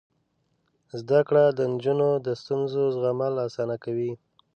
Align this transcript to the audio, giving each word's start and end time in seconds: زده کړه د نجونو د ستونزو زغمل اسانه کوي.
زده 0.99 1.19
کړه 1.27 1.43
د 1.57 1.59
نجونو 1.73 2.09
د 2.25 2.27
ستونزو 2.41 2.81
زغمل 2.95 3.33
اسانه 3.47 3.75
کوي. 3.83 4.11